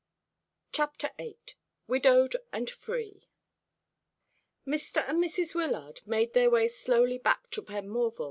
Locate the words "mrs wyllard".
5.23-6.01